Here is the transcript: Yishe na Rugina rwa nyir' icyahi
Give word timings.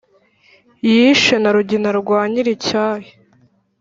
Yishe 0.91 1.35
na 1.39 1.49
Rugina 1.55 1.89
rwa 1.99 2.21
nyir' 2.31 2.49
icyahi 2.55 3.09